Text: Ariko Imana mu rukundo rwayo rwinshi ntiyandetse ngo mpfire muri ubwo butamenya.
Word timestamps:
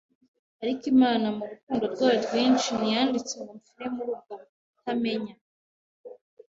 Ariko 0.63 0.83
Imana 0.93 1.25
mu 1.37 1.43
rukundo 1.51 1.83
rwayo 1.93 2.17
rwinshi 2.25 2.69
ntiyandetse 2.77 3.33
ngo 3.41 3.51
mpfire 3.57 3.87
muri 3.95 4.09
ubwo 4.15 4.33
butamenya. 4.39 5.33